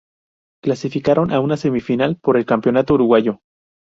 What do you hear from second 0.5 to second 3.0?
Clasificaron a una semifinal por el Campeonato